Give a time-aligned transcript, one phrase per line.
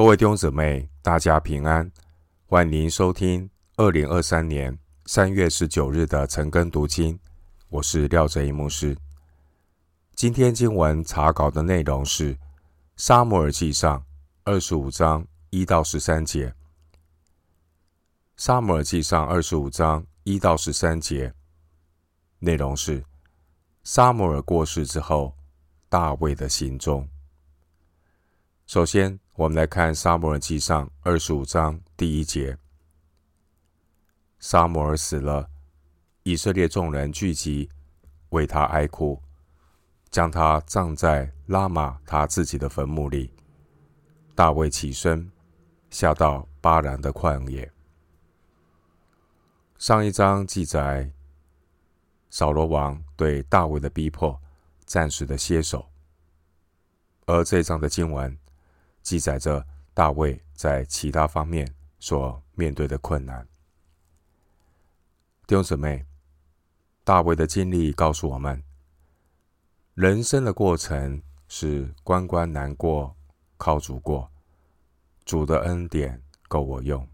[0.00, 1.92] 各位弟兄姊妹，大家平安，
[2.46, 7.20] 欢迎收听二零二三年三月十九日的晨更读经。
[7.68, 8.96] 我是廖哲一牧师。
[10.14, 12.34] 今天经文查考的内容是
[12.96, 13.98] 《撒母耳记上》
[14.44, 16.48] 二十五章一到十三节，
[18.38, 21.30] 《撒母耳记上》二十五章一到十三节
[22.38, 23.04] 内容是
[23.84, 25.36] 撒母耳过世之后，
[25.90, 27.06] 大卫的行踪。
[28.66, 32.58] 首先，我们来看《撒母耳记上》二十五章第一节：
[34.38, 35.48] 撒母耳死了，
[36.24, 37.70] 以色列众人聚集，
[38.28, 39.18] 为他哀哭，
[40.10, 43.32] 将他葬在拉玛他自己的坟墓里。
[44.34, 45.32] 大卫起身，
[45.88, 47.72] 下到巴兰的旷野。
[49.78, 51.10] 上一章记载
[52.28, 54.38] 扫罗王对大卫的逼迫，
[54.84, 55.88] 暂时的歇手，
[57.24, 58.38] 而这章的经文。
[59.10, 63.44] 记载着大卫在其他方面所面对的困难。
[65.48, 66.06] 弟兄姊妹，
[67.02, 68.62] 大卫的经历告诉我们，
[69.94, 73.12] 人生的过程是关关难过，
[73.56, 74.30] 靠主过，
[75.24, 77.04] 主的恩典够我用。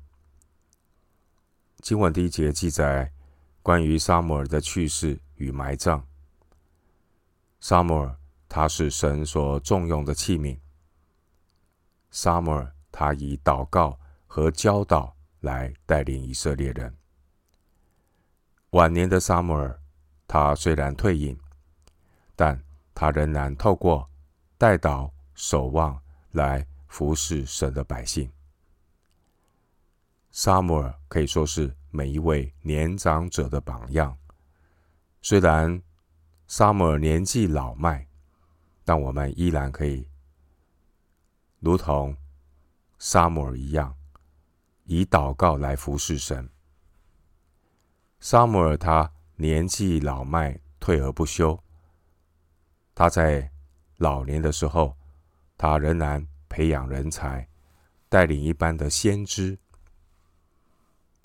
[1.78, 3.10] 经文第一节记载
[3.62, 6.06] 关于撒母耳的去世与埋葬。
[7.58, 8.14] 撒母耳，
[8.50, 10.58] 他是神所重用的器皿。
[12.16, 16.96] 撒母尔，他以祷告和教导来带领以色列人。
[18.70, 19.78] 晚年的撒母尔，
[20.26, 21.38] 他虽然退隐，
[22.34, 22.58] 但
[22.94, 24.08] 他仍然透过
[24.56, 26.00] 代祷、守望
[26.30, 28.32] 来服侍神的百姓。
[30.30, 34.16] 撒母尔可以说是每一位年长者的榜样。
[35.20, 35.82] 虽然
[36.46, 38.06] 撒母尔年纪老迈，
[38.86, 40.08] 但我们依然可以。
[41.60, 42.16] 如同
[42.98, 43.96] 沙姆尔一样，
[44.84, 46.48] 以祷告来服侍神。
[48.20, 51.62] 撒母耳他年纪老迈，退而不休。
[52.94, 53.50] 他在
[53.98, 54.96] 老年的时候，
[55.58, 57.48] 他仍然培养人才，
[58.08, 59.58] 带领一般的先知。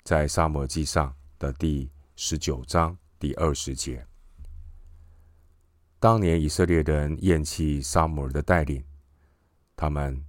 [0.02, 4.06] 在撒母记上的第十九章第二十节，
[6.00, 8.84] 当年以色列人厌弃撒母耳的带领，
[9.76, 10.24] 他们。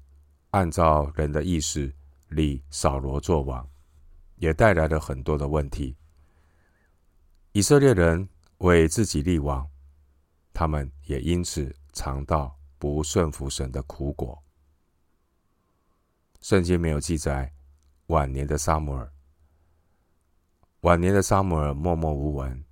[0.53, 1.91] 按照人的意识
[2.27, 3.67] 立扫罗作王，
[4.35, 5.97] 也带来了很多的问题。
[7.53, 9.67] 以色列人为自己立王，
[10.53, 14.43] 他们也因此尝到不顺服神的苦果。
[16.39, 17.51] 圣经没有记载
[18.05, 19.11] 晚年的撒母耳，
[20.81, 22.63] 晚年的撒母耳默默无闻，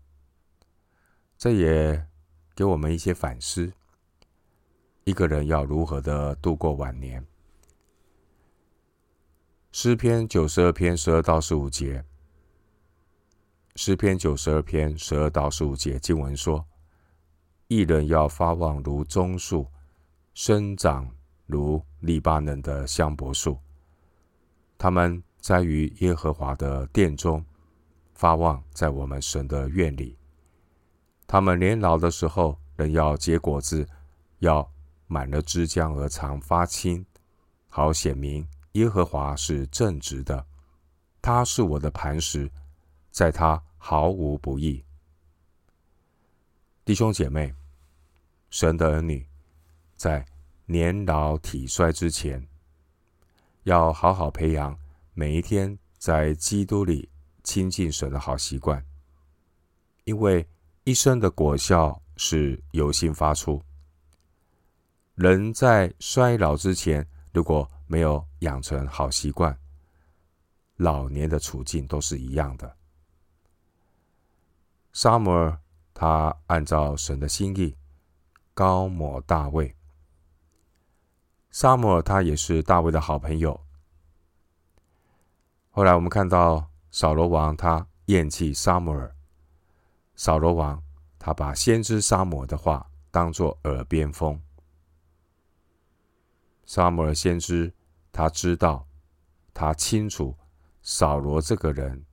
[1.35, 2.07] 这也
[2.53, 3.73] 给我们一些反思：
[5.03, 7.25] 一个人要如何的度过晚年？
[9.71, 12.05] 诗篇九十二篇十二到十五节，
[13.75, 16.63] 诗篇九十二篇十二到十五节经文说：
[17.67, 19.65] 一人要发旺如棕树，
[20.35, 21.09] 生长
[21.47, 23.57] 如利巴嫩的香柏树。
[24.77, 27.43] 他们栽于耶和华的殿中，
[28.13, 30.15] 发旺在我们神的院里。
[31.25, 33.87] 他们年老的时候，仍要结果子，
[34.39, 34.69] 要
[35.11, 37.05] 满了枝浆而常发青，
[37.67, 38.47] 好显明。
[38.71, 40.47] 耶和华是正直的，
[41.21, 42.49] 他是我的磐石，
[43.11, 44.81] 在他毫无不义。
[46.85, 47.53] 弟兄姐妹，
[48.49, 49.27] 神的儿女
[49.97, 50.25] 在
[50.65, 52.47] 年老体衰之前，
[53.63, 54.79] 要好好培养
[55.13, 57.09] 每一天在基督里
[57.43, 58.81] 亲近神的好习惯，
[60.05, 60.47] 因为
[60.85, 63.61] 一生的果效是由心发出。
[65.21, 69.55] 人在衰老之前，如果没有养成好习惯，
[70.77, 72.75] 老年的处境都是一样的。
[74.93, 75.59] 撒母耳
[75.93, 77.77] 他按照神的心意
[78.55, 79.75] 高抹大卫。
[81.51, 83.61] 撒母耳他也是大卫的好朋友。
[85.69, 89.15] 后来我们看到扫罗王他厌弃撒母耳，
[90.15, 90.81] 扫罗王
[91.19, 94.41] 他把先知撒母耳的话当作耳边风。
[96.65, 97.73] 萨摩尔先知。
[98.13, 98.85] 他知道，
[99.53, 100.35] 他清楚，
[100.81, 102.05] 扫罗这个人，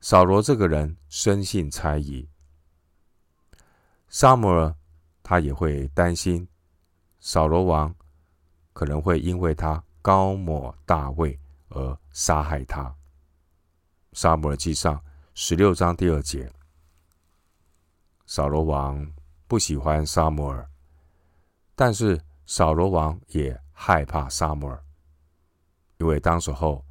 [0.00, 2.28] 扫罗这个人生性猜疑。
[4.08, 4.72] 萨摩尔
[5.24, 6.46] 他也会担心，
[7.18, 7.92] 扫罗王
[8.72, 11.36] 可能会因为他高抹大卫
[11.70, 12.94] 而杀害他。
[14.12, 15.02] 萨摩尔记上
[15.34, 16.48] 十六章第二节，
[18.24, 19.12] 扫罗王
[19.48, 20.70] 不喜欢萨摩尔，
[21.74, 22.20] 但是
[22.50, 23.58] 扫罗王也。
[23.82, 24.84] 害怕撒母耳，
[25.96, 26.84] 因为当时候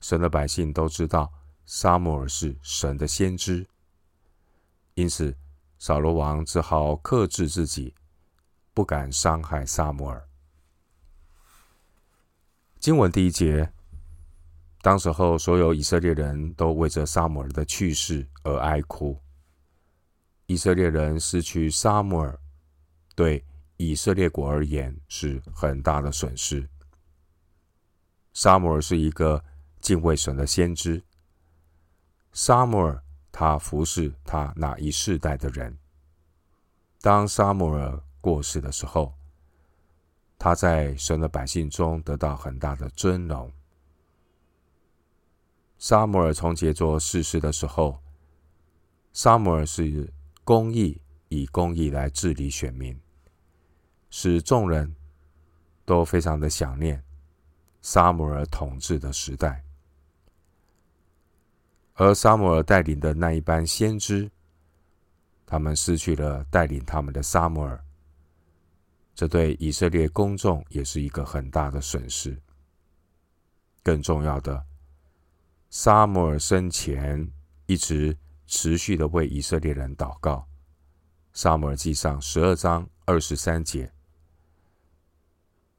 [0.00, 1.30] 神的百姓都知道
[1.66, 3.68] 撒母耳是神的先知，
[4.94, 5.36] 因此
[5.78, 7.94] 扫罗王只好克制自己，
[8.72, 10.26] 不敢伤害撒母耳。
[12.78, 13.70] 经文第一节，
[14.80, 19.20] 当时候所有以色列人都为着撒母耳的去世而哀哭。
[20.46, 22.40] 以色列人失去撒母耳，
[23.14, 23.44] 对
[23.80, 26.68] 以色列国而言是很大的损失。
[28.34, 29.42] 撒母耳是一个
[29.80, 31.02] 敬畏神的先知。
[32.32, 35.78] 撒母耳他服侍他那一世代的人。
[37.00, 39.14] 当撒母耳过世的时候，
[40.38, 43.50] 他在神的百姓中得到很大的尊荣。
[45.78, 47.98] 撒母耳从杰作逝世的时候，
[49.14, 50.12] 撒母耳是。
[50.42, 52.98] 公义以公义来治理选民，
[54.10, 54.94] 使众人
[55.84, 57.02] 都非常的想念
[57.80, 59.64] 撒母耳统治的时代。
[61.94, 64.30] 而撒母耳带领的那一班先知，
[65.46, 67.82] 他们失去了带领他们的撒母耳，
[69.14, 72.40] 这对以色列公众也是一个很大的损失。
[73.82, 74.66] 更重要的，
[75.70, 77.32] 撒母耳生前
[77.66, 78.16] 一直。
[78.52, 80.44] 持续的为以色列人祷告，
[81.32, 83.92] 撒母耳记上十二章二十三节。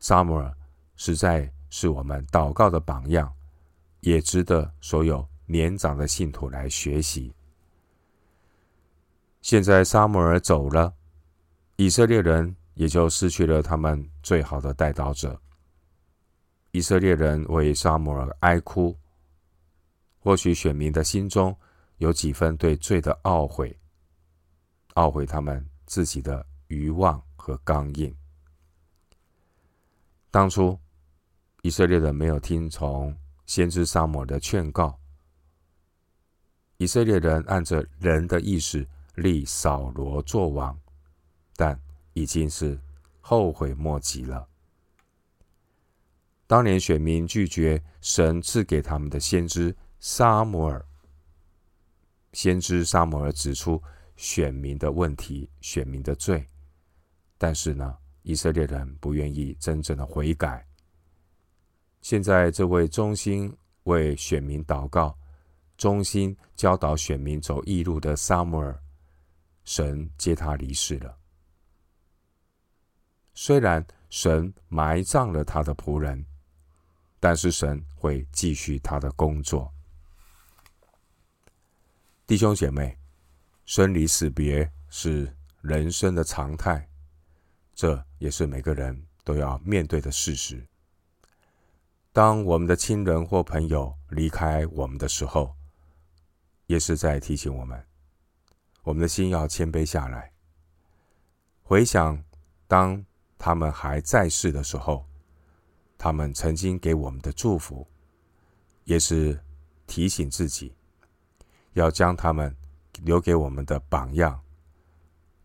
[0.02, 0.54] 撒母耳
[0.98, 3.32] 实在是我们祷告的榜样，
[4.02, 7.34] 也值得所有年长的信徒来学习。
[9.42, 10.94] 现在撒母耳走了，
[11.78, 15.40] 以色列人也就失去了他们最好的代祷者。
[16.72, 18.98] 以色列人为撒母耳哀哭，
[20.20, 21.56] 或许选民的心中。
[21.98, 23.80] 有几分对罪的懊悔，
[24.96, 28.12] 懊悔他们自己的愚妄和刚硬。
[30.32, 30.80] 当初
[31.62, 34.98] 以色列人没有听从先知撒母耳的劝告，
[36.78, 40.80] 以色列人按着人的意识立扫罗作王，
[41.58, 41.78] 但
[42.14, 42.80] 已经是
[43.20, 44.48] 后悔莫及了。
[46.48, 50.86] 当年选民拒绝神赐给他们的先知撒母耳。
[52.32, 53.82] 先知撒母耳指出
[54.16, 56.48] 选民的问题、选民的罪，
[57.38, 60.66] 但是呢，以色列人不愿意真正的悔改。
[62.02, 65.18] 现在这位忠心为选民祷告、
[65.78, 68.80] 忠心教导选民走义路的撒母耳，
[69.64, 71.18] 神接他离世了。
[73.34, 76.26] 虽然神埋葬了他的仆人，
[77.20, 79.72] 但是神会继续他的工作。
[82.28, 82.98] 弟兄姐妹，
[83.66, 86.88] 生离死别是人生的常态，
[87.82, 90.64] 这也是每个人都要面对的事实。
[92.14, 95.56] 当我们的亲人或朋友离开我们的时候，
[96.68, 97.84] 也是在提醒我们，
[98.84, 100.32] 我们的心要谦卑下来，
[101.64, 102.24] 回想
[102.68, 103.04] 当
[103.40, 105.04] 他们还在世的时候，
[105.98, 107.88] 他们曾经给我们的祝福，
[108.84, 109.44] 也是
[109.88, 110.76] 提醒自己。
[111.74, 112.56] 要将他们
[113.02, 114.40] 留给我们的榜样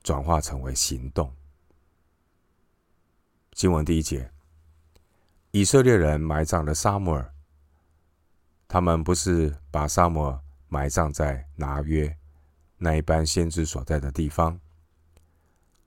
[0.02, 1.34] 转化成为行动。
[3.56, 4.30] 经文第一节，
[5.50, 7.32] 以色列人埋葬了撒母耳。
[8.68, 10.38] 他们不是把撒母耳
[10.68, 12.14] 埋葬在拿约
[12.76, 14.60] 那一般先知所在的地方。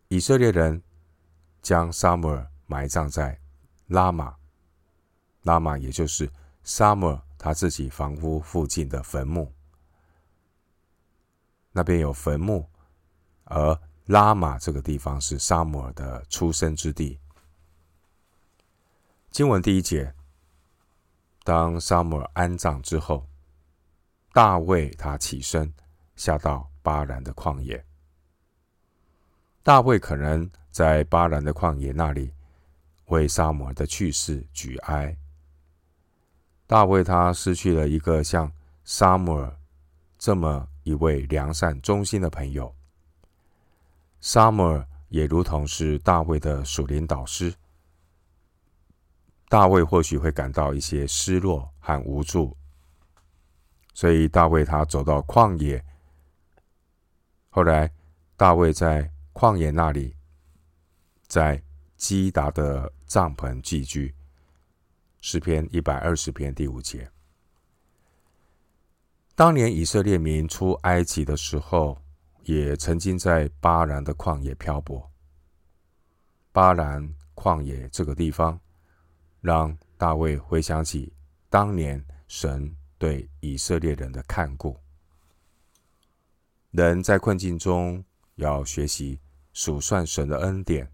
[0.08, 0.82] 以色列人
[1.62, 3.40] 将撒母耳埋葬在
[3.86, 4.36] 拉玛，
[5.44, 6.28] 拉玛也就是
[6.64, 9.54] 撒母耳他自己房屋附近的坟墓。
[11.72, 12.68] 那边有坟墓，
[13.44, 17.20] 而拉玛这个地方是撒母耳的出生之地。
[19.32, 20.14] 经文第一节，
[21.44, 23.28] 当撒母耳安葬之后，
[24.34, 25.74] 大卫他起身
[26.16, 27.84] 下到巴兰的旷野。
[29.64, 32.34] 大卫可能在巴兰的旷野那里
[33.06, 35.16] 为撒母耳的去世举哀。
[36.68, 38.52] 大卫他失去了一个像
[38.84, 39.58] 撒母耳
[40.18, 40.68] 这么。
[40.84, 42.74] 一位良善忠心的朋友，
[44.22, 47.54] 撒母耳也如同是大卫的属灵导师。
[49.50, 52.56] 大卫或许会感到一些失落和无助，
[53.96, 55.84] 所以大卫他走到旷野。
[57.50, 57.92] 后来，
[58.38, 60.16] 大卫在旷野那里，
[61.26, 61.62] 在
[61.98, 64.14] 基达的帐篷寄居。
[65.20, 67.12] 诗篇一百二十篇第五节。
[69.36, 72.00] 当年以色列民出埃及的时候，
[72.44, 75.10] 也曾经在巴兰的旷野漂泊。
[76.52, 78.60] 巴兰旷野这个地方，
[79.42, 81.12] 让大卫回想起
[81.50, 84.78] 当年神对以色列人的看顾。
[86.72, 88.04] 人在困境中
[88.36, 89.20] 要学习
[89.54, 90.90] 数算神的恩典，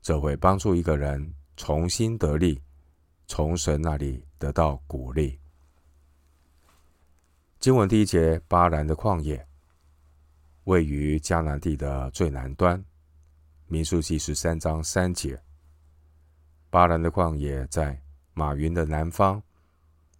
[0.00, 2.62] 这会帮助一个人重新得力，
[3.26, 5.38] 从神那里得到鼓励。
[7.60, 9.46] 经文第一节，巴兰的旷野
[10.64, 12.82] 位于迦南地的最南端。
[13.66, 15.38] 民数记十三章三节，
[16.70, 18.00] 巴兰的旷野在
[18.34, 19.42] 马云的南方，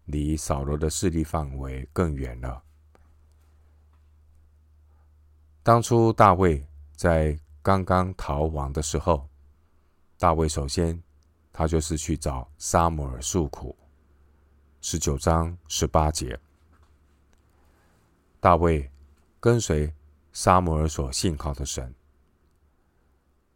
[0.07, 2.63] 离扫罗的势力范围更远了。
[5.63, 9.29] 当初大卫在刚刚逃亡的时候，
[10.17, 11.03] 大卫首先
[11.53, 13.77] 他就是去找撒母耳诉苦。
[14.81, 16.41] 十九章十八节，
[18.41, 18.91] 大卫
[19.39, 19.93] 跟随
[20.33, 21.95] 撒母耳所信靠的神。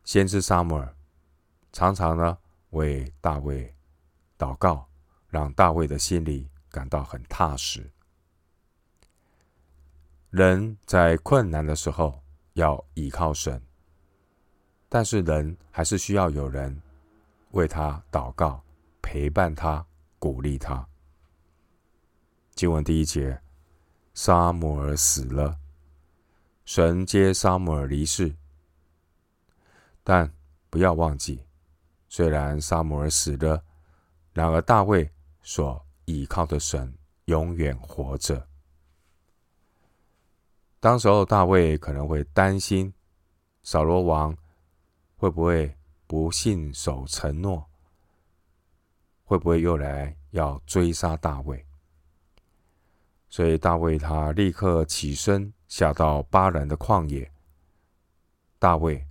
[0.04, 0.94] 先知撒母耳
[1.72, 2.36] 常常呢
[2.72, 3.74] 为大卫
[4.38, 4.86] 祷告，
[5.28, 7.90] 让大卫的心里感到很踏实。
[10.30, 12.22] 人在困难的时候
[12.54, 13.62] 要倚靠神，
[14.88, 16.80] 但是人还是需要有人
[17.50, 18.62] 为他祷告、
[19.02, 19.86] 陪伴他、
[20.18, 20.86] 鼓励他。
[22.54, 23.40] 经文第一节，
[24.14, 25.58] 撒母耳死了，
[26.64, 28.34] 神接撒母耳离世。
[30.02, 30.32] 但
[30.70, 31.44] 不要忘记，
[32.14, 33.64] 虽然撒母耳死了，
[34.34, 38.46] 然而大卫所倚靠的神永远活着。
[40.78, 42.92] 当时候，大卫可能会担心
[43.62, 44.36] 扫罗王
[45.16, 45.74] 会不会
[46.06, 47.66] 不信守承诺，
[49.24, 51.64] 会不会又来要追杀大卫？
[53.30, 57.32] 所以大卫他立刻起身下到巴兰的旷野。
[58.58, 59.02] 大卫。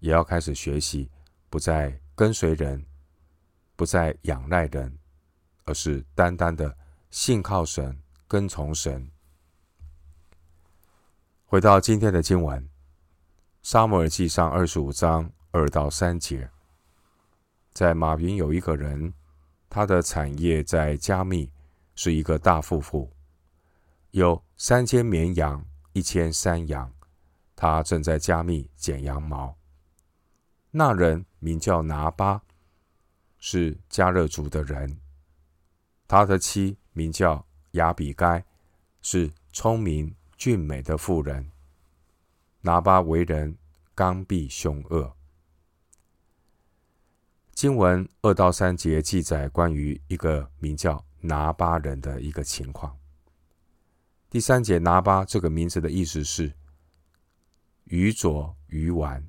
[0.00, 1.08] 也要开始学习，
[1.50, 2.84] 不再跟随人，
[3.76, 4.98] 不再仰赖人，
[5.66, 6.76] 而是单单的
[7.10, 7.96] 信靠神，
[8.26, 9.08] 跟从神。
[11.46, 12.60] 回到今天的经文，
[13.62, 16.50] 《撒母耳记上》二十五章二到三节，
[17.72, 19.14] 在马云有一个人，
[19.70, 21.48] 他的产业在加密，
[21.94, 23.12] 是一个大富户，
[24.10, 26.92] 有三千绵羊，一千山羊，
[27.54, 29.56] 他正在加密剪羊毛。
[30.72, 32.42] 那人名叫拿巴，
[33.38, 34.98] 是迦勒族的人。
[36.06, 38.44] 他的妻名叫亚比该，
[39.02, 41.50] 是聪明俊美的妇人。
[42.62, 43.56] 拿巴为人
[43.94, 45.14] 刚愎凶恶。
[47.52, 52.96] 经文二到三节记载关于一个名叫拿巴人的一个情况。
[54.30, 56.52] 第三节，拿巴这个名字的意思是
[57.84, 59.26] 愚拙、愚顽。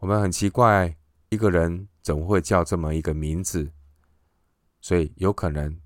[0.00, 0.96] 我们很奇怪，
[1.28, 3.72] 一个人怎么会叫这么一个名字？
[4.80, 5.76] 所以有可能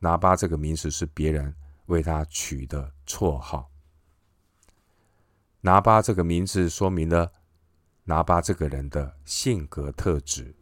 [0.00, 1.54] 拿八这个名字是别人
[1.86, 3.70] 为他取的绰号。
[5.60, 7.30] 拿八这个名字说明了
[8.02, 10.52] 拿八这个人的性格特质。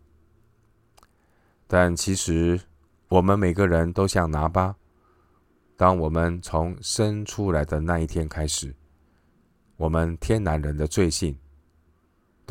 [1.67, 2.61] 但其实
[3.09, 4.77] 我们每个人都像拿八，
[5.79, 8.77] 当我们从生出来的那一天开始，
[9.77, 11.39] 我们天然人的罪性。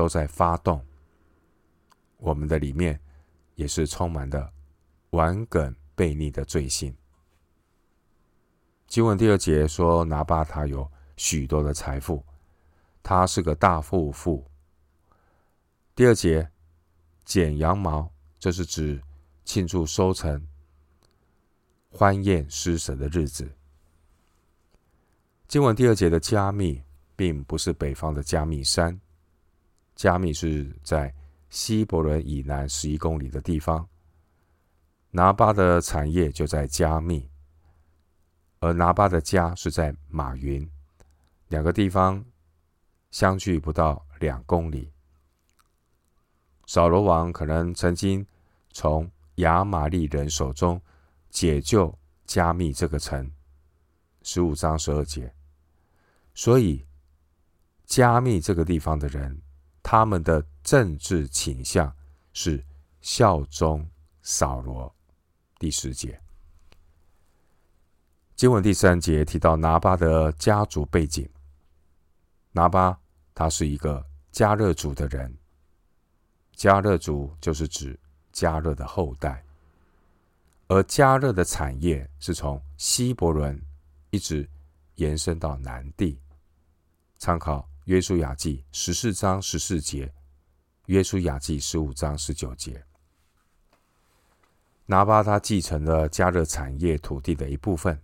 [0.02, 0.84] 都在发动，
[2.18, 3.00] 我们的里面
[3.54, 4.52] 也是充满的
[5.12, 6.92] 顽梗悖逆的罪性。
[8.88, 12.26] 经文第二节说，拿巴他有许多的财富，
[13.04, 14.44] 他是个大富户。
[15.94, 16.50] 第二节
[17.24, 19.00] 剪羊毛，这是指
[19.46, 20.44] 庆祝收成、
[21.92, 23.48] 欢宴施舍的日子。
[25.48, 26.82] 经文第二节的加密，
[27.16, 29.00] 并不是北方的加密山。
[30.02, 31.14] 加密是在
[31.52, 33.88] 希伯伦以南十一公里的地方，
[35.12, 37.30] 拿巴的产业就在加密，
[38.62, 40.68] 而拿巴的家是在马云，
[41.50, 42.26] 两个地方
[43.12, 44.92] 相距不到两公里。
[46.66, 48.26] 扫罗王可能曾经
[48.72, 50.82] 从亚玛力人手中
[51.30, 53.32] 解救加密这个城，
[54.24, 55.32] 十五章十二节，
[56.34, 56.88] 所以
[57.86, 59.40] 加密这个地方的人。
[59.84, 61.94] 他们的政治倾向
[62.34, 62.64] 是
[63.02, 63.88] 效忠
[64.22, 64.94] 扫罗。
[65.58, 66.20] 第十节，
[68.36, 71.30] 经文第三节提到拿巴的家族背景。
[72.52, 73.00] 拿巴
[73.34, 75.36] 他是一个迦勒族的人，
[76.56, 78.00] 迦勒族就是指
[78.34, 79.44] 迦勒的后代，
[80.68, 83.60] 而迦勒的产业是从希伯伦
[84.10, 84.50] 一直
[84.96, 86.20] 延伸到南地。
[87.18, 87.71] 参考。
[87.92, 90.14] 约书亚记十四章十四节，
[90.86, 92.82] 约书亚记十五章十九节。
[94.86, 98.02] 拿巴他继承了加热产业土地的一部分，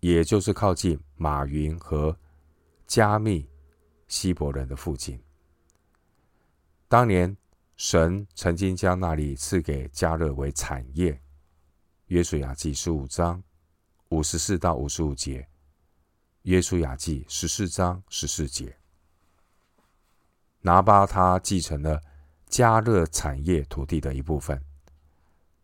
[0.00, 2.16] 也就是靠近马云和
[2.86, 3.46] 加密
[4.08, 5.22] 希伯人的附近。
[6.88, 7.36] 当年
[7.76, 11.20] 神曾经将那里赐给加热为产业。
[12.06, 13.44] 约书亚记十五章
[14.08, 15.46] 五十四到五十五节，
[16.44, 18.79] 约书亚记十四章十四节。
[20.62, 22.00] 拿巴他继承了
[22.46, 24.62] 加勒产业土地的一部分，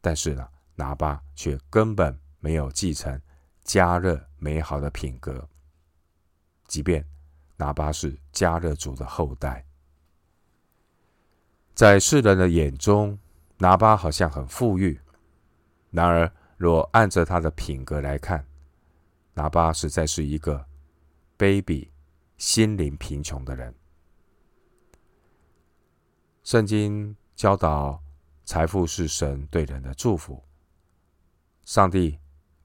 [0.00, 3.20] 但是呢，拿巴却根本没有继承
[3.62, 5.48] 加勒美好的品格。
[6.66, 7.04] 即便
[7.56, 9.64] 拿巴是加勒族的后代，
[11.74, 13.18] 在世人的眼中，
[13.58, 14.98] 拿巴好像很富裕。
[15.90, 18.46] 然而，若按着他的品格来看，
[19.34, 20.66] 拿巴实在是一个
[21.38, 21.88] 卑鄙、
[22.38, 23.74] 心灵贫穷的人。
[26.46, 28.00] 圣经教导，
[28.44, 30.40] 财富是神对人的祝福。
[31.64, 32.20] 上帝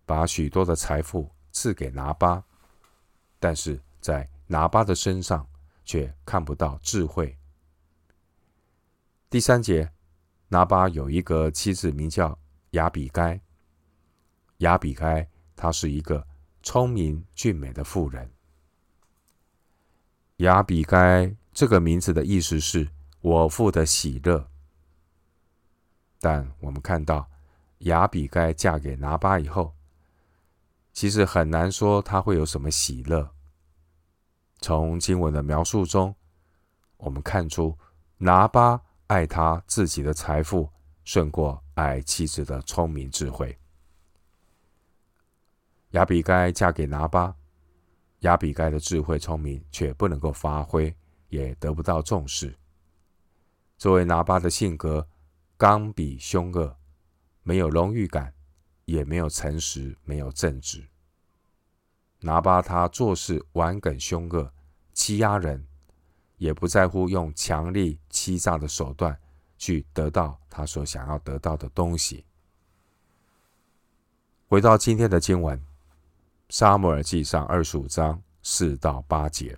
[0.06, 2.44] 把许多的财富赐给拿巴，
[3.40, 5.48] 但是在拿巴的身上
[5.84, 7.36] 却看不到智慧。
[9.32, 9.92] 第三节，
[10.50, 12.38] 拿巴有一个妻子，名叫。
[12.74, 13.42] 亚比该，
[14.58, 16.26] 亚比该，她是一个
[16.62, 18.32] 聪明俊美的妇人。
[20.38, 22.88] 亚比该这个名字的意思是
[23.22, 24.50] “我父的喜乐”，
[26.20, 27.30] 但我们看到
[27.80, 29.74] 亚比该嫁给拿巴以后，
[30.92, 33.32] 其实很难说他会有什么喜乐。
[34.60, 36.14] 从经文的描述中，
[36.98, 37.78] 我们看出
[38.18, 40.70] 拿巴爱他自己的财富
[41.04, 41.64] 胜过。
[41.74, 43.58] 爱妻子的聪明智慧，
[45.92, 47.36] 亚比该嫁给拿巴，
[48.20, 50.96] 亚比该的智慧聪明却不能够发挥，
[51.30, 52.56] 也得不到重视。
[53.82, 55.08] 作为拿巴的性格
[55.58, 56.78] 刚愎凶恶，
[57.42, 58.32] 没有荣誉感，
[58.86, 60.88] 也没有诚实，没有正直。
[62.20, 64.54] 拿巴他做事顽梗凶恶，
[64.94, 65.66] 欺压人，
[66.38, 69.20] 也不在乎用强力欺诈的手段。
[69.58, 72.24] 去得到他所想要得到的东西。
[74.48, 75.58] 回到今天的经文，
[76.50, 79.58] 《撒母耳记上》二十五章四到八节，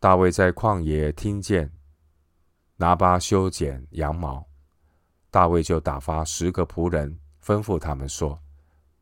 [0.00, 1.72] 大卫在旷野听见
[2.80, 4.42] 拿巴修剪羊毛，
[5.30, 8.40] 大卫就打发十个仆人，吩咐他们说：“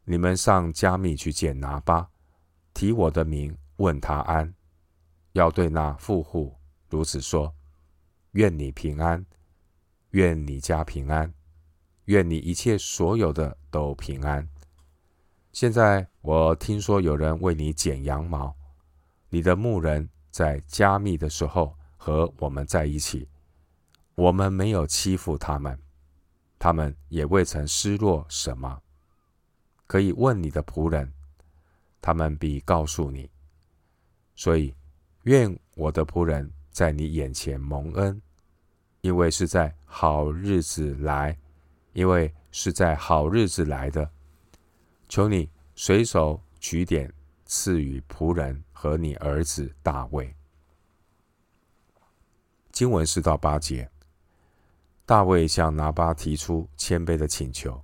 [0.03, 2.11] 你们上加密去见拿巴，
[2.75, 4.53] 提我的名问他安，
[5.31, 6.57] 要对那富户
[6.91, 7.55] 如此说。”
[8.33, 9.25] 愿你平安，
[10.11, 11.33] 愿你家平安，
[12.07, 14.49] 愿你一切所有的都平安。
[15.53, 18.53] 现在我听说有人为你剪羊毛，
[19.29, 23.29] 你的牧人在加密的时候和我们在一起，
[24.19, 25.79] 我们没有欺负他们，
[26.59, 28.83] 他们也未曾失落什么。
[29.87, 31.13] 可以问你的仆人，
[32.03, 33.31] 他们必告诉你。
[34.35, 34.75] 所以
[35.23, 36.53] 愿我的仆人。
[36.71, 38.23] 在你眼前蒙恩，
[39.01, 41.37] 因为是在好日子来，
[41.93, 44.09] 因为是在好日子来的。
[45.09, 47.13] 求你随手取点
[47.45, 50.33] 赐予仆人和你儿子大卫。
[52.71, 53.91] 经文四到八节，
[55.09, 57.83] 大卫向拿巴提出谦卑的请求，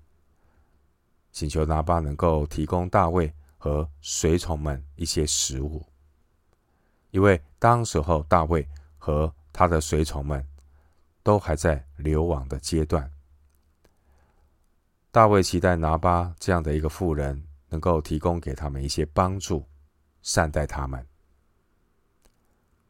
[1.33, 5.83] 请求拿巴能够提供大卫和随从们一些食物，
[7.13, 8.69] 因为当时候大卫。
[9.05, 10.43] 和他的随从们
[11.23, 13.13] 都还在流亡的阶段。
[15.11, 19.69] 大卫期待拿巴这样的一个妇人能够提供给他们一些帮助，
[20.23, 21.07] 善待他们。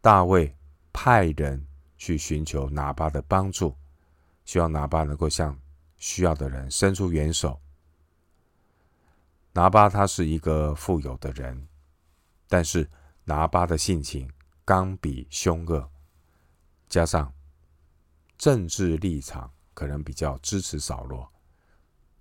[0.01, 0.57] 大卫
[0.93, 1.67] 派人
[1.97, 3.77] 去寻求拿巴的帮助，
[4.45, 5.59] 希望拿巴能够向
[5.97, 7.61] 需要的人伸出援手。
[9.53, 11.69] 拿巴他是一个富有的人，
[12.49, 12.89] 但是
[13.25, 14.31] 拿巴的性情
[14.65, 15.91] 刚愎凶恶。
[16.89, 17.33] 加上
[18.37, 21.29] 政治立场可能比较支持扫罗，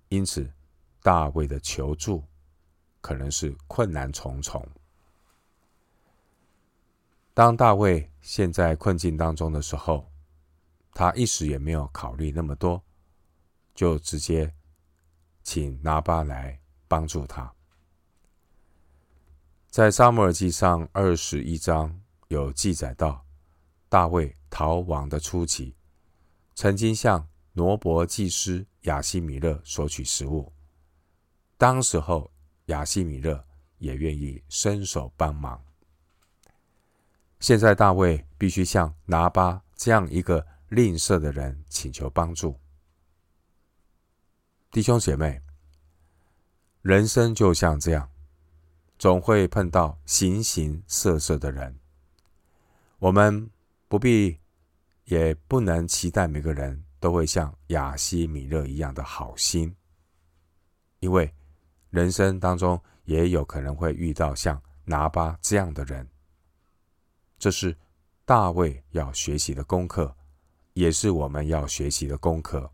[0.08, 0.50] 因此
[1.02, 2.24] 大卫的求助
[3.00, 4.66] 可能是困难重重。
[7.34, 10.08] 当大卫陷在困境当中的时候，
[10.94, 12.82] 他一时也没有考虑那么多，
[13.74, 14.54] 就直接
[15.42, 17.52] 请拿巴来帮助他。
[19.68, 23.26] 在撒母耳记上二十一章有记载到，
[23.88, 24.34] 大卫。
[24.56, 25.74] 逃亡的初期，
[26.54, 30.52] 曾经向挪伯祭司亚西米勒索取食物。
[31.58, 32.30] 当时候，
[32.66, 33.44] 亚西米勒
[33.78, 35.60] 也愿意伸手帮忙。
[37.40, 42.58] 现在，大卫必须向拿巴这样一个吝啬的人请求帮助。
[44.72, 45.40] 弟兄姐妹，
[46.82, 48.10] 人生就像这样，
[48.98, 51.78] 总会碰到形形色色的人。
[52.98, 53.48] 我们
[53.86, 54.40] 不必，
[55.04, 59.72] 也不能期待每个人都会像亚西米勒一样的好心，
[60.98, 61.32] 因为
[61.90, 66.08] 人生当中也有可能会遇到像拿巴这样的人。
[67.38, 67.76] 这是
[68.24, 70.16] 大卫要学习的功课，
[70.74, 72.70] 也是我们要学习的功课。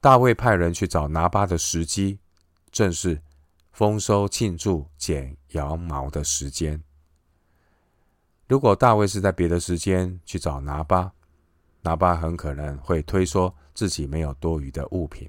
[0.00, 2.20] 大卫派人去找拿巴的时机，
[2.70, 3.20] 正是
[3.72, 6.82] 丰收庆祝剪羊毛的时间。
[8.46, 11.12] 如果大卫是在别的时间去找拿巴，
[11.82, 15.28] 拿巴很可能会推说自己没有多余的物品。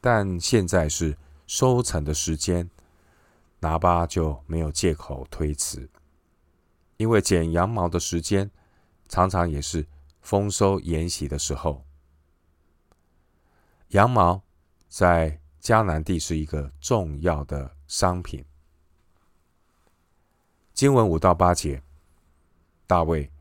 [0.00, 2.70] 但现在是收成的时间，
[3.60, 5.88] 拿巴就没有借口推辞，
[6.96, 8.50] 因为剪羊毛的时间
[9.08, 9.86] 常常也是
[10.20, 11.84] 丰收筵席的时候。
[13.88, 14.42] 羊毛
[14.88, 18.44] 在迦南地是一个重要的商品。
[20.74, 21.82] 经文五到八节，
[22.86, 23.32] 大卫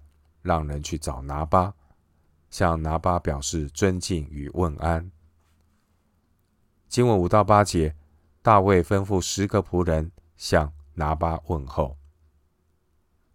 [0.41, 1.73] 让人去找拿巴，
[2.49, 5.11] 向拿巴表示尊敬与问安。
[6.87, 7.93] 经文五到八节，
[8.41, 11.97] 大卫吩咐十个仆人向拿巴问候。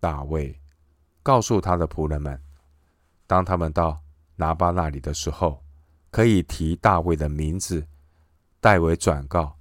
[0.01, 0.59] 大卫
[1.23, 2.41] 告诉他的仆人们，
[3.27, 4.01] 当他们到
[4.37, 5.63] 拿巴那里的时候，
[6.11, 7.87] 可以提大卫的名字，
[8.61, 9.57] 代为转告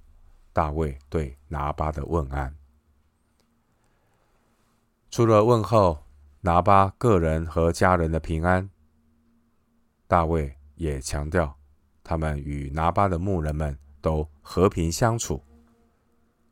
[0.52, 2.54] 大卫对拿巴的问安。
[5.10, 6.02] 除了问候
[6.40, 8.68] 拿巴个人和家人的平安，
[10.08, 11.54] 大卫也强调
[12.02, 15.42] 他们与拿巴的牧人们都和平相处。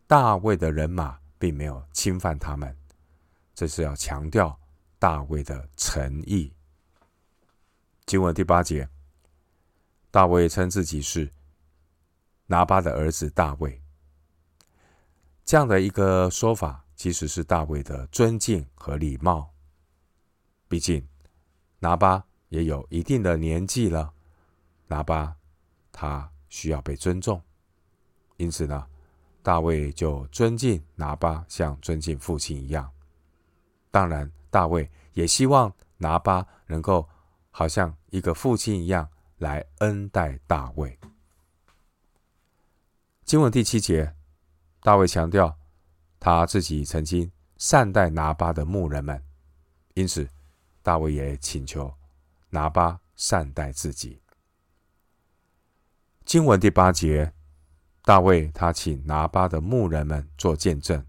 [0.07, 2.77] 大卫的人马并没有侵犯他们，
[3.55, 4.60] 这是要强调
[5.00, 6.52] 大卫的诚意。
[8.06, 8.88] 经文第八节，
[10.12, 11.32] 大卫称自己是
[12.46, 13.82] 拿巴的儿子大卫，
[15.44, 16.84] 这样的一个说法。
[16.94, 19.50] 其实是大卫的尊敬和礼貌，
[20.68, 21.08] 毕竟
[21.78, 24.12] 拿巴也有一定的年纪了，
[24.86, 25.34] 拿巴
[25.90, 27.42] 他需要被尊重，
[28.36, 28.86] 因此呢，
[29.42, 32.92] 大卫就尊敬拿巴，像尊敬父亲一样。
[33.90, 37.09] 当然，大卫也希望拿巴能够
[37.50, 40.98] 好像一个父亲一样来恩待大卫。
[43.24, 44.14] 经文第七节，
[44.83, 45.57] 大卫强调。
[46.22, 49.24] 他自己曾经善待拿巴的牧人们，
[49.94, 50.29] 因此
[50.83, 51.90] 大卫也请求
[52.50, 54.20] 拿巴善待自己。
[56.26, 57.33] 经文第八节，
[58.03, 61.03] 大卫他请拿巴的牧人们做见证，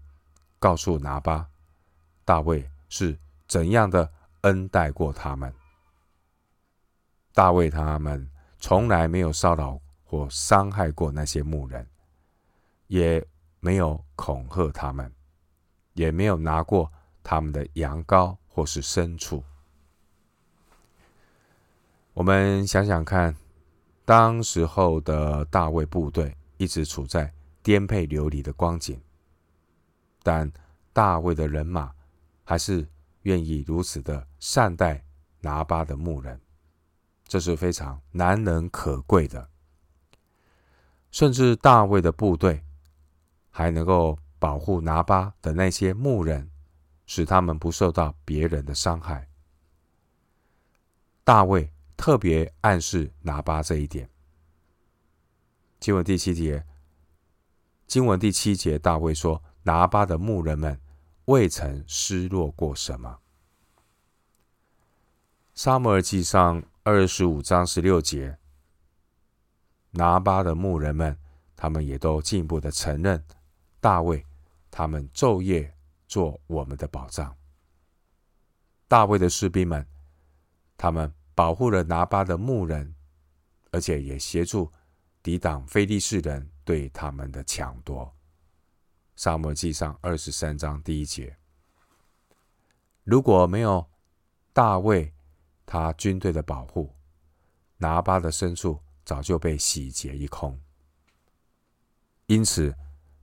[0.58, 1.50] 告诉拿巴，
[2.24, 5.50] 大卫是怎样的恩待过他们。
[7.32, 11.88] 大卫他们从来没有骚扰或伤害过那些牧人，
[12.88, 13.26] 也。
[13.64, 15.14] 没有恐吓他们，
[15.92, 16.90] 也没有拿过
[17.22, 19.40] 他们的羊羔或是牲畜。
[22.12, 23.36] 我们想想看，
[24.04, 29.00] 当时候的大卫部队一直处在颠沛流离的光景，
[30.24, 30.50] 但
[30.92, 31.94] 大卫的人马
[32.44, 32.88] 还是
[33.22, 35.04] 愿意如此的善待
[35.40, 36.40] 拿巴的牧人，
[37.26, 39.48] 这是非常难能可贵的。
[41.10, 42.64] 甚至大卫的部队。
[43.54, 46.50] 还能够保护拿巴的那些牧人，
[47.04, 49.28] 使他们不受到别人的伤害。
[51.22, 54.08] 大卫特别暗示拿巴这一点。
[55.78, 56.64] 经文第七节，
[57.86, 60.80] 经文第七节，大卫说：“拿巴的牧人们
[61.26, 63.18] 未曾失落过什么。”
[65.54, 68.38] 撒母耳记上二十五章十六节，
[69.90, 71.18] 拿巴的牧人们，
[71.54, 73.22] 他们也都进一步的承认。
[73.78, 74.24] 大卫，
[74.70, 75.76] 他们昼夜
[76.08, 77.36] 做我们的保障。
[78.88, 79.86] 大卫的士兵们，
[80.76, 82.94] 他们保护了拿巴的牧人，
[83.70, 84.72] 而且也协助
[85.22, 88.14] 抵挡非利士人对他们的抢夺。
[89.16, 91.36] 撒母记上二十三章第一节。
[93.04, 93.86] 如果没有
[94.52, 95.12] 大卫
[95.66, 96.94] 他军队的保护，
[97.78, 100.60] 拿巴的牲畜早就被洗劫一空。
[102.26, 102.74] 因此。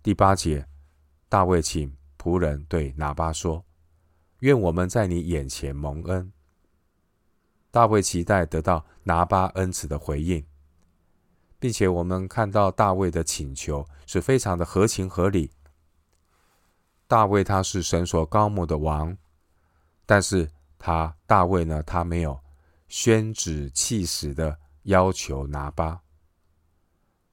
[0.01, 0.65] 第八节，
[1.27, 3.65] 大卫请仆人对拿巴说
[4.39, 6.31] ：“愿我们在你眼前蒙恩。”
[7.69, 10.45] 大卫期待得到拿巴恩慈的回应，
[11.59, 15.51] 并且我们看到大卫的请求是非常的合情合理。
[17.09, 19.17] 大卫他是神所膏抹的王，
[20.05, 22.39] 但是他大卫呢，他没有
[22.87, 25.99] 宣旨气使的要求拿巴。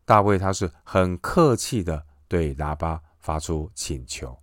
[0.07, 4.35] 大卫他是很客气的对拿巴发出请求，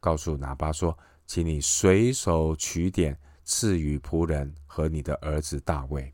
[0.00, 0.98] 告诉拿巴说
[1.28, 6.12] ：“请你随手取点赐予仆人和你的儿子大卫。”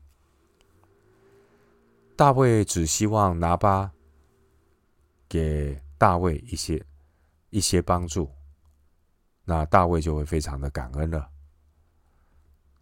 [2.15, 3.91] 大卫只希望拿巴
[5.27, 6.85] 给大卫一些
[7.49, 8.29] 一些帮助，
[9.45, 11.29] 那大卫就会非常的感恩了。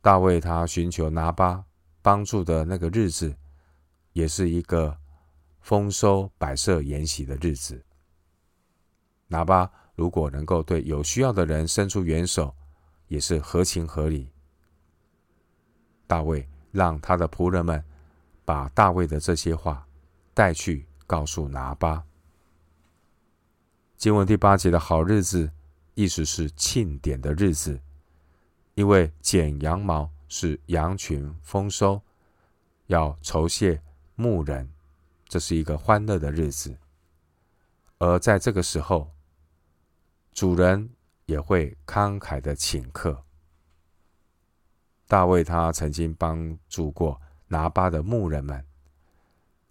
[0.02, 1.64] 大卫他寻求拿巴
[2.02, 3.36] 帮助的那个日子，
[4.14, 4.98] 也是一个
[5.60, 7.84] 丰收、摆设筵席的日子。
[9.28, 12.54] 拿巴如果能够对有需要的人伸出援手，
[13.08, 14.32] 也是合情合理。
[16.08, 17.84] 大卫让他的仆人们
[18.44, 19.88] 把大卫的这些话
[20.34, 22.04] 带去告诉拿巴。
[23.98, 25.52] 经文第八节的好日子，
[25.94, 27.80] 意思是庆典的日子。
[28.76, 32.02] 因为剪羊毛是羊群丰收，
[32.88, 33.82] 要酬谢
[34.16, 34.72] 牧人，
[35.28, 36.76] 这是一个欢乐的日子。
[37.98, 39.12] 而在这个时候，
[40.32, 40.90] 主人
[41.26, 43.24] 也会慷慨的请客。
[45.06, 48.66] 大卫他曾经帮助过拿巴的牧人们，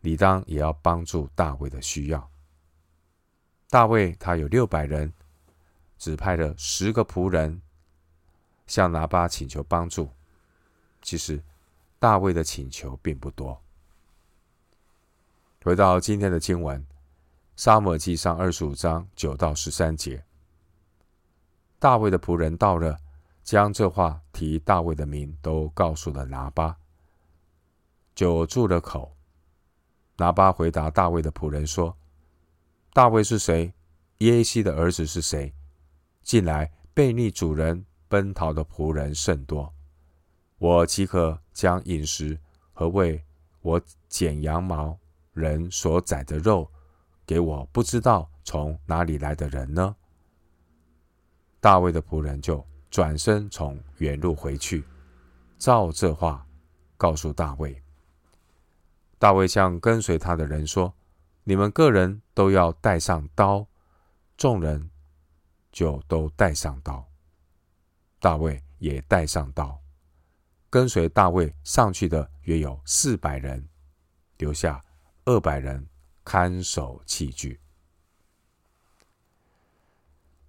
[0.00, 2.30] 理当也要帮助大卫的需要。
[3.70, 5.10] 大卫他有六百人，
[6.00, 7.62] 只派了十个仆人。
[8.66, 10.08] 向拿巴请求帮助，
[11.02, 11.42] 其实
[11.98, 13.60] 大卫的请求并不多。
[15.64, 16.80] 回到今天的经文，
[17.56, 20.24] 《撒母耳记上》二十五章九到十三节，
[21.80, 22.96] 大卫的仆人到了，
[23.42, 26.76] 将这话提大卫的名都告诉了拿巴，
[28.14, 29.16] 就住了口。
[30.16, 31.96] 拿巴回答大卫的仆人说
[32.94, 33.74] ：“大卫是谁？
[34.18, 35.52] 耶西的儿子是谁？
[36.22, 39.72] 近来背逆主人。”奔逃的仆人甚多，
[40.58, 42.36] 我岂可将饮食
[42.72, 43.24] 和为
[43.60, 44.98] 我剪羊毛
[45.32, 46.68] 人所宰的肉
[47.24, 49.94] 给我不知道从哪里来的人呢？
[51.60, 54.82] 大卫的仆人就转身从原路回去，
[55.56, 56.44] 照这话
[56.96, 57.80] 告诉大卫。
[59.20, 60.92] 大卫向跟随他的人说
[61.44, 63.64] ：“你们个人都要带上刀。”
[64.36, 64.89] 众人
[65.72, 67.06] 就都带上刀。
[68.18, 69.80] 大卫也带上刀，
[70.68, 73.66] 跟随大卫上去的约有四百人，
[74.36, 74.84] 留下
[75.24, 75.86] 二百人
[76.24, 77.58] 看守器具。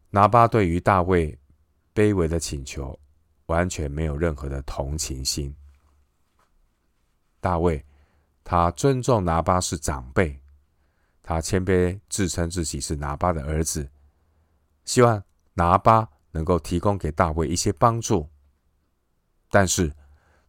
[0.09, 1.37] 拿巴对于大卫
[1.95, 2.99] 卑微的请求，
[3.45, 5.55] 完全没有任何的同情心。
[7.39, 7.83] 大卫
[8.43, 10.37] 他尊重拿巴是长辈，
[11.23, 13.89] 他谦卑自称自己是拿巴的儿子，
[14.85, 16.09] 希望拿巴。
[16.33, 18.29] 能够提供给大卫一些帮助，
[19.49, 19.93] 但是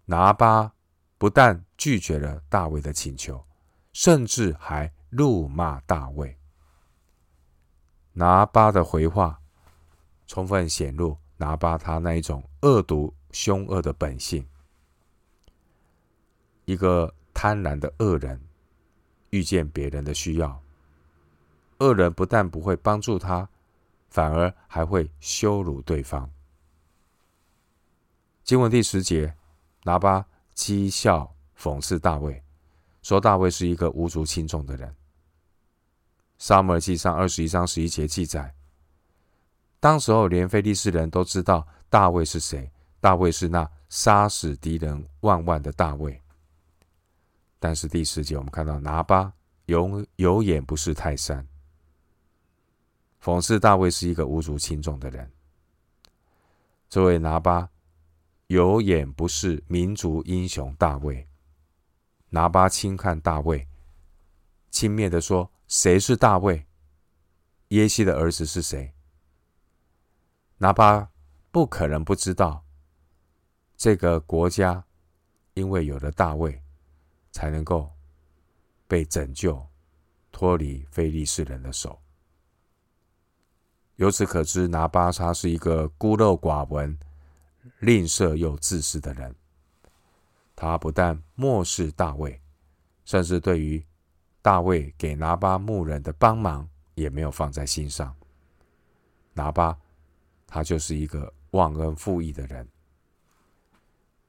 [0.05, 0.73] 拿巴
[1.18, 3.45] 不但拒绝了大卫的请求，
[3.92, 6.38] 甚至还怒骂大卫。
[8.12, 9.40] 拿巴的回话，
[10.29, 14.47] 充分显露拿巴他那一种恶毒凶恶的本性。
[16.64, 18.40] 一个贪婪的恶人，
[19.31, 20.62] 遇见别人的需要，
[21.81, 23.49] 恶人不但不会帮助他。
[24.12, 26.31] 反而还会羞辱对方。
[28.44, 29.35] 经文第十节，
[29.85, 32.42] 拿八讥笑讽刺大卫，
[33.01, 34.94] 说大卫是一个无足轻重的人。
[36.37, 38.55] 撒母耳记上二十一章十一节记载，
[39.81, 42.70] 当时候连非利士人都知道大卫是谁，
[43.01, 46.20] 大卫是那杀死敌人万万的大卫。
[47.59, 49.33] 但是第十节我们看到拿八
[49.64, 51.48] 有有眼不识泰山。
[53.23, 55.31] 讽刺大卫是一个无足轻重的人。
[56.89, 57.71] 这位拿巴
[58.49, 61.29] 有眼不识民族英雄大卫。
[62.31, 63.69] 拿巴轻看大卫，
[64.71, 66.67] 轻蔑地说：“谁是大卫？
[67.69, 68.93] 耶西的儿子是谁？”
[70.59, 71.09] 拿巴
[71.53, 72.65] 不可能不知道，
[73.77, 74.85] 这个国家
[75.55, 76.61] 因为有了大卫，
[77.31, 77.89] 才能够
[78.89, 79.65] 被拯救，
[80.33, 82.02] 脱离非利士人的手。
[83.97, 86.99] 由此可知，拿巴沙是一个孤陋寡闻、
[87.81, 89.35] 吝啬又自私的人。
[90.57, 92.41] 他不但漠视大卫，
[93.05, 93.85] 甚至对于
[94.41, 98.15] 大卫给拿巴牧人的帮忙也没有放在心上。
[99.35, 99.79] 拿巴
[100.47, 102.69] 他就是一个忘恩负义的人。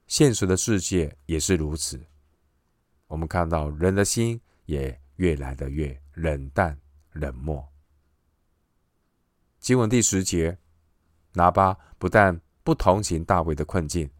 [0.06, 2.00] 现实的世界也是如此。
[3.06, 6.78] 我们看到人的心也越来的越冷淡、
[7.12, 7.66] 冷漠。
[9.64, 10.58] 经文第十节，
[11.32, 14.10] 拿巴不但不同情大卫的困境，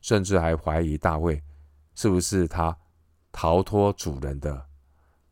[0.00, 1.40] 甚至还怀疑大卫
[1.94, 2.76] 是不是他
[3.30, 4.66] 逃脱主人的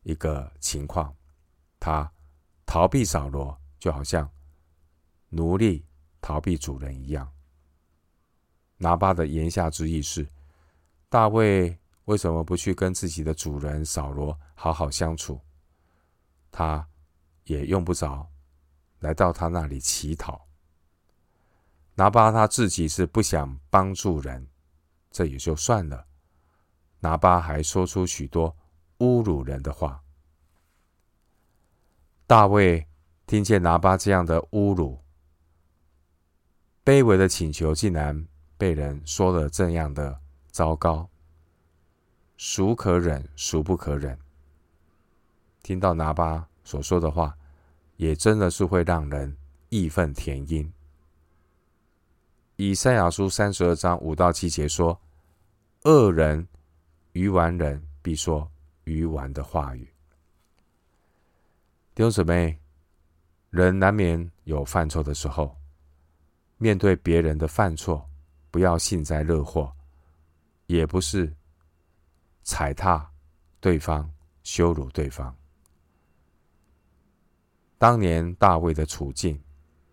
[0.03, 1.13] 一个情况，
[1.81, 2.09] 他
[2.65, 4.31] 逃避扫罗，就好像
[5.27, 5.85] 奴隶
[6.21, 7.29] 逃避主人一样。
[8.77, 10.25] 拿巴的言下之意是，
[11.09, 15.41] 大卫为什么不去跟自己的主人扫罗好好相处？
[16.49, 16.87] 他
[17.43, 18.25] 也用不着
[19.01, 20.47] 来到他那里乞讨。
[21.95, 24.47] 拿巴他自己是不想帮助人，
[25.11, 26.07] 这也就算了。
[27.01, 28.55] 拿巴还说出许多
[28.99, 30.01] 侮辱人的话。
[32.25, 32.87] 大卫
[33.27, 35.03] 听见拿巴这样的侮辱、
[36.85, 38.25] 卑微的请求，竟然
[38.57, 40.17] 被人说了这样的
[40.49, 41.09] 糟糕，
[42.37, 44.17] 孰可忍，孰不可忍？
[45.61, 47.37] 听到拿巴所说的话，
[48.01, 49.37] 也真的是会让人
[49.69, 50.67] 义愤填膺。
[52.55, 54.99] 以赛亚书三十二章五到七节说
[55.85, 56.47] ：“恶人、
[57.11, 58.51] 愚顽人必说
[58.85, 59.87] 愚顽的话语。”
[61.93, 62.57] 弟兄姊妹，
[63.51, 65.55] 人难免有犯错的时候，
[66.57, 68.03] 面对别人的犯错，
[68.49, 69.71] 不要幸灾乐祸，
[70.65, 71.31] 也不是
[72.41, 73.07] 踩踏
[73.59, 74.11] 对方、
[74.41, 75.35] 羞辱对方。
[77.81, 79.41] 当年大卫的处境，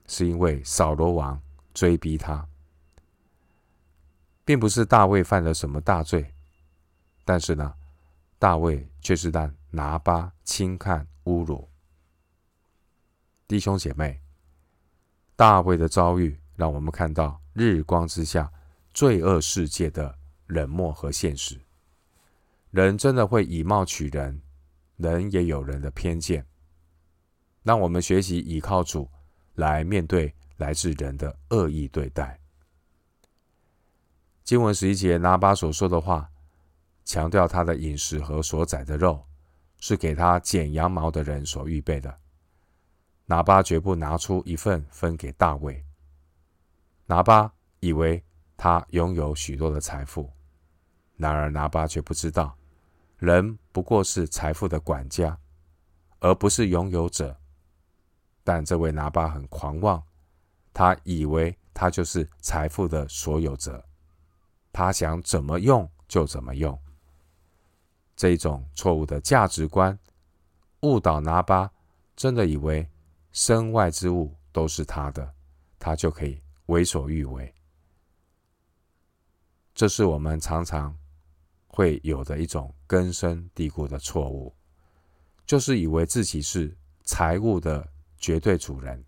[0.06, 1.40] 是因为扫罗王
[1.72, 2.46] 追逼他。
[4.44, 6.30] 并不是大卫犯了什么大罪，
[7.24, 7.74] 但是呢，
[8.38, 11.66] 大卫却是让拿巴轻看侮辱。
[13.46, 14.20] 弟兄姐妹，
[15.34, 18.52] 大卫的遭遇让我们看到日光之下
[18.92, 20.14] 罪恶世界的
[20.48, 21.58] 冷漠和现实。
[22.70, 24.38] 人真的会以貌取人，
[24.98, 26.44] 人也有人的偏见。
[27.68, 29.06] 让我们学习倚靠主
[29.56, 32.40] 来面对来自人的恶意对待。
[34.42, 36.30] 经文十一节，拿巴所说的话，
[37.04, 39.22] 强调他的饮食和所宰的肉
[39.80, 42.18] 是给他剪羊毛的人所预备的。
[43.26, 45.84] 拿巴绝不拿出一份分给大卫。
[47.04, 48.24] 拿巴以为
[48.56, 50.32] 他拥有许多的财富，
[51.18, 52.56] 然而拿巴却不知道，
[53.18, 55.38] 人不过是财富的管家，
[56.20, 57.38] 而不是拥有者。
[58.48, 60.02] 但这位拿巴很狂妄，
[60.72, 63.84] 他以为他就是财富的所有者。
[64.72, 66.80] 他想怎么用就怎么用，
[68.16, 69.98] 这种错误的价值观
[70.80, 71.70] 误导拿巴，
[72.16, 72.88] 真的以为
[73.32, 75.30] 身外之物都是他的，
[75.78, 77.54] 他就可以为所欲为。
[79.74, 80.96] 这是我们常常
[81.66, 84.56] 会有的一种根深蒂固的错误，
[85.44, 87.86] 就是以为自己是财物的
[88.18, 89.04] 绝对主人，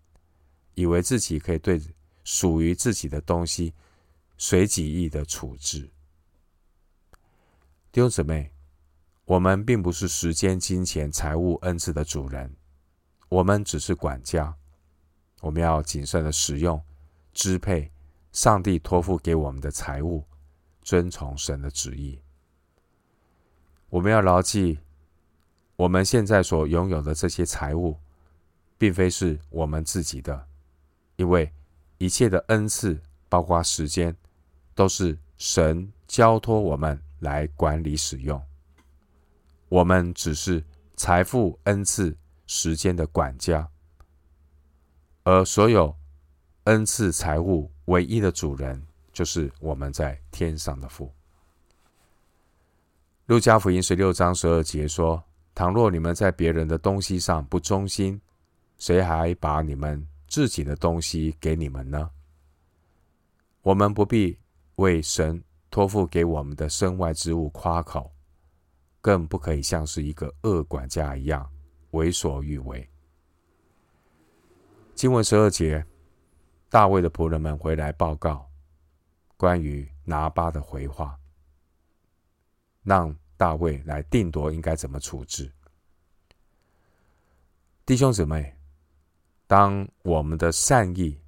[0.73, 1.81] 以为自己可以对
[2.23, 3.73] 属于自己的东西。
[4.43, 5.81] 随己意的处置，
[7.91, 8.51] 弟兄姊妹，
[9.25, 12.55] 我们并不是时间、金钱、财物、恩赐的主人，
[13.29, 14.57] 我们只是管家。
[15.41, 16.81] 我们要谨慎的使用、
[17.33, 17.91] 支配
[18.31, 20.25] 上帝托付给我们的财物，
[20.81, 22.19] 遵从神的旨意。
[23.89, 24.79] 我们要牢记，
[25.75, 27.99] 我们现在所拥有的这些财物，
[28.81, 30.47] 并非是我们自己的，
[31.15, 31.53] 因为
[31.99, 34.15] 一切的恩赐，包括时间。
[34.73, 38.41] 都是神交托我们来管理使用，
[39.67, 40.63] 我们只是
[40.95, 42.17] 财富、恩赐、
[42.47, 43.69] 时间的管家，
[45.23, 45.93] 而所有
[46.63, 51.13] 恩赐、财物唯一的主人，就是我们在天上的父。
[53.25, 55.21] 路加福音十六章十二节说
[55.53, 58.19] ：“倘若你们在别人的东西上不忠心，
[58.81, 62.09] 谁还把你们自己的东西给你们呢？”
[63.61, 64.41] 我们不必。
[64.77, 68.11] 为神托付给我们的身外之物夸口，
[68.99, 71.47] 更不可以像是一个恶管家一样
[71.91, 72.89] 为所欲为。
[74.95, 75.85] 经文十二节，
[76.67, 78.49] 大卫的仆人们回来报告
[79.37, 81.15] 关于拿巴的回话，
[82.81, 85.51] 让大卫来定夺应该怎么处置。
[87.85, 88.55] 弟兄姊妹，
[89.51, 91.19] 当我们的善意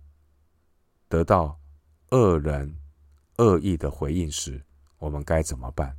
[1.10, 1.60] 得到
[2.12, 2.74] 恶人
[3.36, 4.64] 恶意的回应时，
[4.98, 5.94] 我们该怎么办？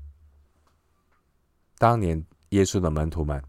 [1.77, 3.45] 当年耶稣的门徒们，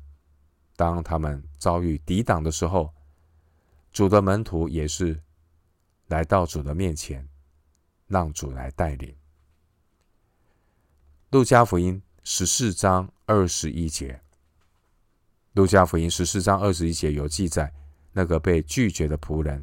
[0.75, 2.93] 当他们遭遇抵挡的时候，
[3.93, 5.23] 主的门徒也是
[6.07, 7.25] 来到主的面前，
[8.07, 9.15] 让主来带领。
[11.29, 14.19] 路加福音十四章二十一节，
[15.53, 17.73] 路加福音十四章二十一节有记载，
[18.17, 19.61] 那个被拒绝的仆人，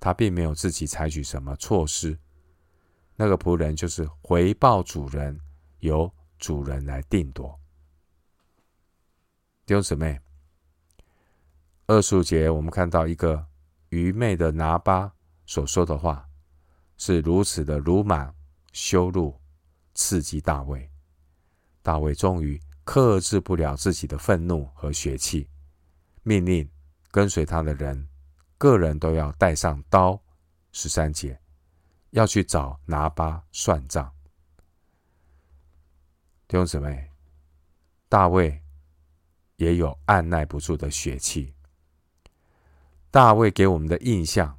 [0.00, 2.18] 他并没有自己采取什么措施。
[3.14, 5.38] 那个仆人就是回报主人，
[5.78, 7.56] 由主人来定夺。
[9.64, 10.18] 弟兄姊妹，
[11.86, 13.46] 二十五节我们看到一个
[13.90, 15.12] 愚昧的拿巴
[15.46, 16.28] 所说的话，
[16.98, 18.34] 是如此的鲁莽、
[18.72, 19.40] 羞辱、
[19.94, 20.90] 刺激大卫。
[21.82, 25.48] 大卫终于克制不了自己的愤怒和血气，
[26.24, 26.68] 命令
[27.16, 28.06] 跟随他的人，
[28.58, 30.22] 个人都要带上刀。
[30.70, 31.40] 十三节，
[32.10, 34.12] 要去找拿八算账。
[36.46, 37.10] 弟兄姊妹，
[38.10, 38.62] 大卫
[39.56, 41.54] 也有按捺不住的血气。
[43.10, 44.54] 大卫给我们的印象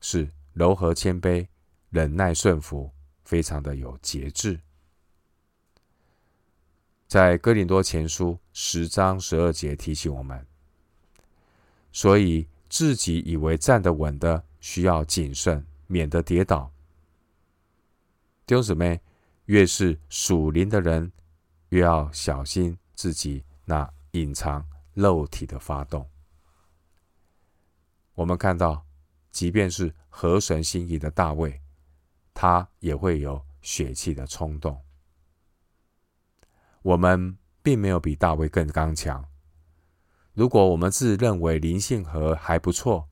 [0.00, 1.46] 是柔和谦卑、
[1.90, 2.90] 忍耐顺服，
[3.22, 4.58] 非常的有节制。
[7.06, 10.44] 在哥林多前书十章十二节提醒我们，
[11.92, 16.70] 所以自己以为站得稳的，需要谨慎，免得跌倒。
[18.46, 19.00] 弟兄姊妹，
[19.46, 21.10] 越是属灵的人，
[21.70, 24.64] 越要小心自己那隐藏
[24.94, 26.08] 肉体的发动。
[28.14, 28.84] 我们看到，
[29.30, 31.60] 即便是合神心意的大卫，
[32.34, 34.80] 他也会有血气的冲动。
[36.82, 39.29] 我们并没有比大卫更刚强。
[40.32, 43.08] 如果我们自认为灵性和还不错，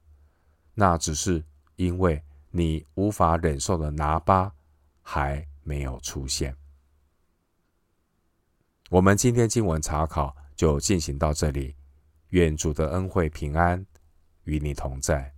[0.74, 1.44] 那只是
[1.76, 4.52] 因为你无法忍受的拿巴
[5.02, 6.56] 还没有出现。
[8.90, 11.74] 我们今天经文查考就进行到这里，
[12.30, 13.84] 愿主的恩惠平安
[14.44, 15.34] 与你同在。